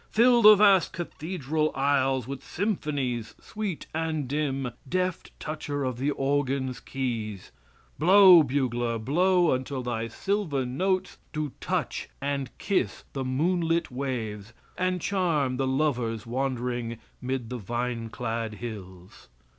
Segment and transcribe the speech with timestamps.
[0.09, 6.79] Fill the vast cathedral aisles with symphonies sweet and dim, deft toucher of the organ's
[6.79, 7.51] keys;
[7.99, 15.01] blow, bugler, blow until thy silver notes do touch and kiss the moonlit waves, and
[15.01, 19.29] charm the lovers wandering 'mid the vine clad hills.